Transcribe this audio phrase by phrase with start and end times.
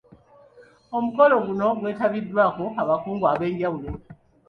[0.97, 3.91] Omukolo guno gwetabiddwako abakungu ab'enjawulo